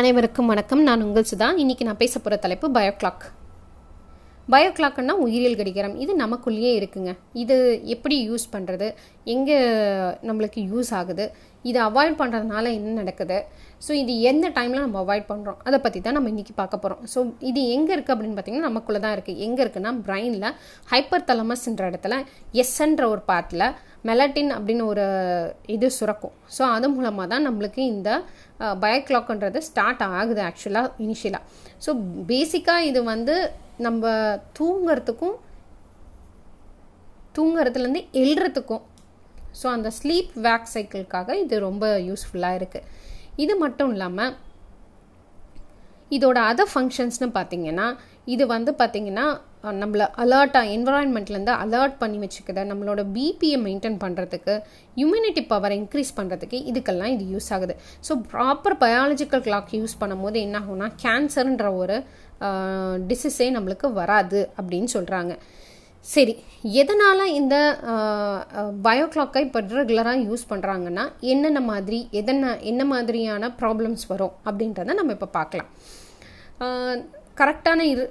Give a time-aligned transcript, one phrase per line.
[0.00, 0.82] அனைவருக்கும் வணக்கம்.
[0.88, 1.46] நான் உங்கள் சுதா.
[1.62, 3.24] இன்னைக்கு நான் பேச போகிற தலைப்பு பயோ கிளாக்
[4.52, 5.96] பயோ கிளாக்னா உயிரியல் கடிகாரம்.
[6.04, 7.10] இது நமக்குள்ளேயே இருக்குங்க.
[7.42, 7.56] இது
[7.94, 8.88] எப்படி யூஸ் பண்ணுறது
[9.34, 9.58] எங்கே
[10.28, 11.26] நம்மளுக்கு யூஸ் ஆகுது?
[11.70, 13.38] இதை அவாய்ட் பண்ணுறதுனால என்ன நடக்குது?
[13.86, 17.20] ஸோ இது எந்த டைமில் நம்ம அவாய்ட் பண்ணுறோம் அதை பற்றி தான் நம்ம இன்றைக்கி பார்க்க போகிறோம் ஸோ
[17.50, 20.50] இது எங்கே இருக்குது அப்படின்னு பார்த்தீங்கன்னா நமக்குள்ளே தான் இருக்குது எங்கே இருக்குன்னா பிரெயினில்
[20.92, 22.16] ஹைப்பர் தலமஸ்ன்ற இடத்துல
[22.64, 23.68] எஸ்ன்ற ஒரு பார்ட்டில்
[24.08, 25.04] மெலட்டின் அப்படின்னு ஒரு
[25.74, 26.34] இது சுரக்கும்.
[26.56, 28.10] ஸோ அது மூலமாக தான் நம்மளுக்கு இந்த
[28.82, 31.44] பயோக்ளாக்ன்றது ஸ்டார்ட் ஆகுது ஆக்சுவலாக இனிஷியலாக
[31.86, 31.90] ஸோ
[32.30, 33.36] பேசிக்காக இது வந்து
[33.86, 34.10] நம்ம
[34.58, 35.36] தூங்கிறதுக்கும்
[37.36, 38.84] தூங்குறதுலேருந்து எழுறதுக்கும்
[39.60, 42.88] ஸோ அந்த ஸ்லீப் வேக் சைக்கிளுக்காக இது ரொம்ப யூஸ்ஃபுல்லாக இருக்குது
[43.36, 44.34] இது மட்டும் இல்லாமல்
[46.10, 47.86] இதோட அதர் ஃபங்க்ஷன்ஸ்னு பார்த்தீங்கன்னா
[48.26, 49.26] இது வந்து பார்த்திங்கன்னா
[49.80, 54.54] நம்மளை அலர்ட்டாக என்வரான்மெண்ட்லேருந்து அலர்ட் பண்ணி வச்சுக்கிறத நம்மளோட பிபியை மெயின்டைன் பண்ணுறதுக்கு
[55.04, 57.76] இம்யூனிட்டி பவரை இன்க்ரீஸ் பண்ணுறதுக்கு இதுக்கெல்லாம் இது யூஸ் ஆகுது.
[58.08, 61.98] So proper biological clock use பண்ணும்போது என்ன ஆகும்னா கேன்சர்ன்ற ஒரு
[63.10, 65.34] டிசீஸே நம்மளுக்கு வராது அப்படின்னு சொல்கிறாங்க
[66.04, 66.32] சரி
[66.82, 67.56] எதனால் இந்த
[68.86, 75.12] பயோ கிளாக்கை இப்போ ரெகுலராக யூஸ் பண்ணுறாங்கன்னா என்னென்ன மாதிரி எதன என்ன மாதிரியான ப்ராப்ளம்ஸ் வரும் அப்படின்றத நம்ம
[75.18, 75.70] இப்போ பார்க்கலாம்.
[77.42, 78.04] கரெக்டான இரு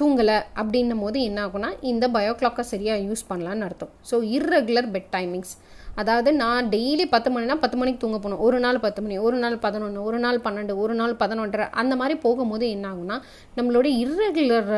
[0.00, 3.92] தூங்கலை அப்படின்னும் போது என்ன ஆகும்னா இந்த பயோ கிளாக்கை சரியாக யூஸ் பண்ணலான்னு அர்த்தம்.
[4.10, 5.54] ஸோ இர்ரெகுலர் பெட் டைமிங்ஸ்
[6.00, 8.42] அதாவது நான் டெய்லி பத்து மணினா பத்து மணிக்கு தூங்க போகணும்.
[8.46, 12.16] ஒரு நாள் பத்து மணி ஒரு நாள் பதினொன்று ஒரு நாள் பன்னெண்டு ஒரு நாள் பதினொன்றரை அந்த மாதிரி
[12.26, 13.16] போகும்போது என்ன ஆகும்னா
[13.58, 14.70] நம்மளோட இர்ரெகுலர்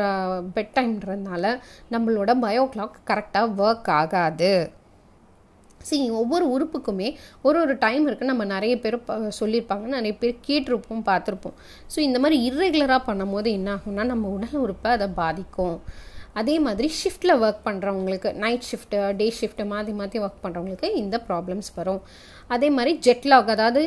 [0.55, 1.53] பெட் டைம்ன்றதுனால
[1.95, 4.53] நம்மளோட பயோ கிளாக் கரெக்டாக ஒர்க் ஆகாது.
[5.89, 7.09] சரி ஒவ்வொரு உறுப்புக்குமே
[7.47, 8.97] ஒரு ஒரு டைம் இருக்குது நம்ம நிறைய பேர்
[9.39, 9.85] சொல்லியிருப்பாங்க.
[9.97, 11.57] நிறைய பேர் கேட்டிருப்போம் பார்த்துருப்போம்.
[11.93, 15.77] ஸோ இந்த மாதிரி இர்ரெகுலராக பண்ணும்போது என்ன ஆகும்னா நம்ம உடல் உறுப்பை அதை பாதிக்கும்.
[16.39, 21.69] அதே மாதிரி ஷிஃப்ட்டில் ஒர்க் பண்ணுறவங்களுக்கு நைட் ஷிஃப்ட்டு டே ஷிஃப்ட்டு மாற்றி மாற்றி ஒர்க் பண்ணுறவங்களுக்கு இந்த ப்ராப்ளம்ஸ்
[21.79, 22.01] வரும்.
[22.55, 23.81] அதே மாதிரி ஜெட்லாக் அதாவது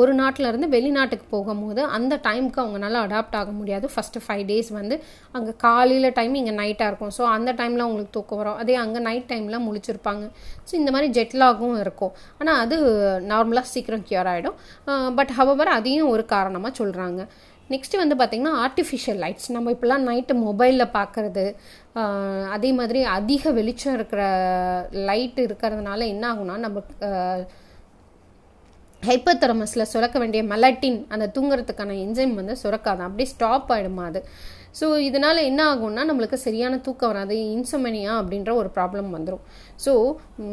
[0.00, 3.86] ஒரு நாட்டிலேருந்து வெளிநாட்டுக்கு போகும்போது அந்த டைமுக்கு அவங்களால அடாப்ட் ஆக முடியாது.
[3.94, 4.96] ஃபஸ்ட்டு ஃபைவ் டேஸ் வந்து
[5.38, 7.12] அங்கே காலையில் டைம் இங்கே நைட்டாக இருக்கும்.
[7.18, 8.58] ஸோ அந்த டைமில் அவங்களுக்கு தூக்கம் வரும்.
[8.64, 10.24] அதே அங்கே நைட் டைமில் முழிச்சிருப்பாங்க.
[10.68, 12.14] ஸோ இந்த மாதிரி ஜெட்லாகும் இருக்கும்.
[12.40, 12.76] ஆனால் அது
[13.32, 14.56] நார்மலாக சீக்கிரம் க்யூர் ஆகிடும்
[15.18, 17.20] பட் ஹவவர் அதையும் ஒரு காரணமாக சொல்கிறாங்க
[17.70, 21.44] நெக்ஸ்ட்டு வந்து பார்த்திங்கன்னா ஆர்டிஃபிஷியல் லைட்ஸ் நம்ம இப்போல்லாம் நைட்டு மொபைலில் பார்க்குறது
[22.50, 24.22] அதே மாதிரி அதிக வெளிச்சம் இருக்கிற
[25.10, 26.82] லைட் இருக்கிறதுனால என்ன ஆகும்னா நம்ம
[29.02, 33.02] ஹைப்பர் தெரமஸில் சுரக்க வேண்டிய மெலட்டின் அந்த தூங்குறதுக்கான என்ஜைம் வந்து சுரக்காது.
[33.06, 34.20] அப்படியே ஸ்டாப் ஆகிடுமா அது.
[34.74, 39.44] ஸோ இதனால் என்ன ஆகும்னா நம்மளுக்கு சரியான தூக்கம் வராது இன்சோமனியா அப்படின்ற ஒரு ப்ராப்ளம் வந்துடும்
[39.84, 39.92] ஸோ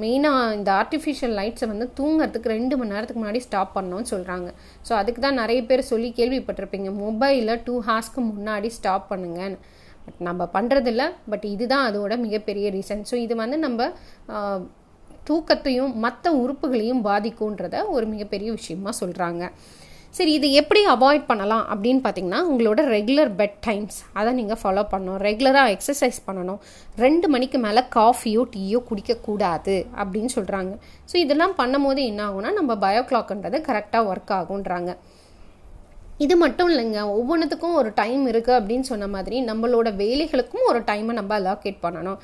[0.02, 4.50] மெயினாக இந்த ஆர்டிஃபிஷியல் லைட்ஸை வந்து தூங்குறதுக்கு ரெண்டு மணி நேரத்துக்கு முன்னாடி ஸ்டாப் பண்ணணும்னு சொல்கிறாங்க
[4.90, 9.60] ஸோ அதுக்கு தான் நிறைய பேர் சொல்லி கேள்விப்பட்டிருப்பீங்க மொபைலில் டூ ஹார்ஸ்க்கு முன்னாடி ஸ்டாப் பண்ணுங்கன்னு.
[10.06, 13.90] பட் நம்ம பண்ணுறதில்ல பட் இதுதான் அதோட மிகப்பெரிய ரீசன் ஸோ இது வந்து நம்ம
[15.30, 19.44] தூக்கத்தையும் மற்ற உறுப்புகளையும் பாதிக்கும்ன்றத ஒரு மிகப்பெரிய விஷயமா சொல்கிறாங்க
[20.18, 25.20] சரி இது எப்படி அவாய்ட் பண்ணலாம் அப்படின்னு பார்த்தீங்கன்னா உங்களோட ரெகுலர் பெட் டைம்ஸ் அதை நீங்கள் ஃபாலோ பண்ணணும்.
[25.28, 26.60] ரெகுலராக எக்ஸசைஸ் பண்ணணும்.
[27.04, 30.74] ரெண்டு மணிக்கு மேலே காஃபியோ டீயோ குடிக்கக்கூடாது அப்படின்னு சொல்கிறாங்க
[31.12, 34.94] ஸோ இதெல்லாம் பண்ணும் போது என்ன ஆகும்னா நம்ம பயோ கிளாக்ன்றது கரெக்டாக ஒர்க் ஆகுன்றாங்க
[36.24, 37.00] இது மட்டும் இல்லைங்க.
[37.18, 42.20] ஒவ்வொன்றுத்துக்கும் ஒரு டைம் இருக்குது அப்படின்னு சொன்ன மாதிரி நம்மளோட வேலைகளுக்கும் ஒரு டைமை நம்ம அலோகேட் பண்ணணும்.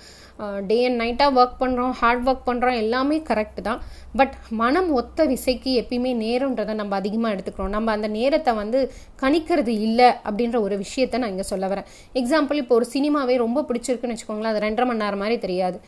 [0.70, 3.80] டே அண்ட் நைட்டாக ஒர்க் பண்ணுறோம் ஹார்ட் ஒர்க் பண்ணுறோம் எல்லாமே கரெக்டு தான்.
[4.20, 7.74] பட் மனம் ஒத்த விசைக்கு எப்பயுமே நேரன்றதை நம்ம அதிகமாக எடுத்துக்கிறோம்.
[7.78, 8.80] நம்ம அந்த நேரத்தை வந்து
[9.24, 11.88] கணிக்கிறது இல்லை அப்படின்ற ஒரு விஷயத்த நான் இங்கே சொல்ல வரேன்.
[12.22, 14.54] எக்ஸாம்பிள் இப்போ ஒரு சினிமாவே ரொம்ப பிடிச்சிருக்குன்னு வச்சுக்கோங்களேன்.
[14.54, 15.80] அது ரெண்டரை மணி நேரம் மாதிரி தெரியாது.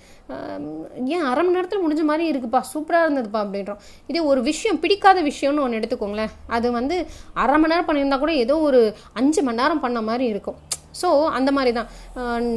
[1.16, 3.80] ஏன் அரை மணி நேரத்தில் முடிஞ்ச மாதிரி இருக்குப்பா சூப்பராக இருந்ததுப்பா அப்படின்றோம்.
[4.10, 6.34] இதே ஒரு விஷயம் பிடிக்காத விஷயம்னு ஒன்று எடுத்துக்கோங்களேன்.
[6.58, 6.96] அது வந்து
[7.44, 8.82] அரை மணி நேரம் பண்ணியிருந்தா கூட ஏதோ ஒரு
[9.22, 10.60] அஞ்சு மணி நேரம் பண்ண மாதிரி இருக்கும்.
[11.02, 11.90] ஸோ அந்த மாதிரி தான்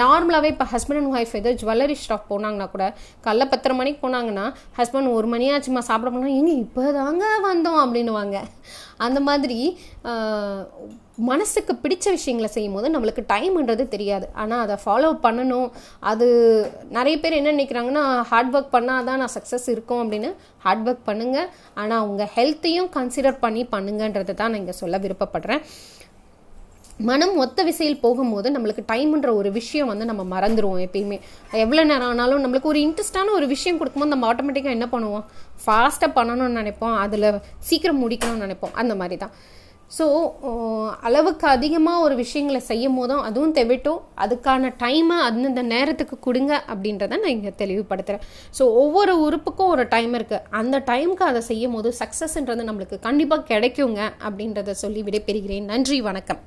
[0.02, 2.86] நார்மலாகவே இப்போ ஹஸ்பண்ட் அண்ட் ஒய்ஃப் ஏதோ ஜுவல்லரி ஷாப் போனாங்கன்னா கூட
[3.26, 4.46] காலைல பத்தரை மணிக்கு போனாங்கன்னா
[4.80, 8.38] ஹஸ்பண்ட் ஒரு மணியாச்சுமா சாப்பிட போனால் எங்கே இப்போ தாங்க வந்தோம் அப்படின்னுவாங்க.
[9.06, 9.60] அந்த மாதிரி
[11.30, 14.26] மனசுக்கு பிடிச்ச விஷயங்களை செய்யும் போது நம்மளுக்கு டைம்ன்றது தெரியாது.
[14.42, 15.68] ஆனால் அதை ஃபாலோ பண்ணணும்.
[16.10, 16.26] அது
[16.96, 20.30] நிறைய பேர் என்ன நினைக்கிறாங்கன்னா ஹார்ட் ஒர்க் பண்ணால் தான் நான் சக்ஸஸ் இருக்கும் அப்படின்னு.
[20.64, 21.50] ஹார்ட் ஒர்க் பண்ணுங்கள்
[21.82, 25.62] ஆனால் உங்கள் ஹெல்த்தையும் கன்சிடர் பண்ணி பண்ணுங்கன்றது தான் நான் இங்கே சொல்ல விருப்பப்படுறேன்.
[27.08, 31.18] மனம் ஒத்த விசையில் போகும்போது நம்மளுக்கு டைம்ன்ற ஒரு விஷயம் வந்து நம்ம மறந்துடுவோம் எப்பயுமே.
[31.64, 35.26] எவ்வளோ நேரம் ஆனாலும் நம்மளுக்கு ஒரு இன்ட்ரெஸ்டான ஒரு விஷயம் கொடுக்கும்போது நம்ம ஆட்டோமேட்டிக்காக என்ன பண்ணுவோம்?
[35.64, 36.94] ஃபாஸ்ட்டாக பண்ணணும்னு நினைப்போம்.
[37.06, 37.28] அதில்
[37.70, 38.76] சீக்கிரம் முடிக்கணும்னு நினைப்போம்.
[38.82, 39.34] அந்த மாதிரி தான்
[39.96, 40.04] ஸோ
[41.06, 43.98] அளவுக்கு அதிகமாக ஒரு விஷயங்களை செய்யும் போதும் அதுவும் தெவிட்டும்.
[44.24, 48.24] அதுக்கான டைமை அந்தந்த நேரத்துக்கு கொடுங்க அப்படின்றத நான் இங்கே தெளிவுபடுத்துகிறேன்
[48.58, 54.00] ஸோ ஒவ்வொரு உறுப்புக்கும் ஒரு டைம் இருக்குது அந்த டைமுக்கு அதை செய்யும் போது சக்ஸஸ்ன்றது நம்மளுக்கு கண்டிப்பாக கிடைக்குங்க
[54.28, 55.70] அப்படின்றத சொல்லி விடைபெறுகிறேன்.
[55.74, 56.42] நன்றி வணக்கம்.